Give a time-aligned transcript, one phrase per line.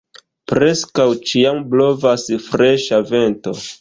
[0.51, 3.55] Preskaŭ ĉiam blovas freŝa vento.